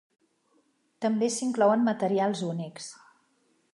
[1.05, 2.89] També s'inclouen materials únics.